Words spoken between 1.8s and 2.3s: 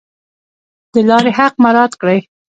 کړئ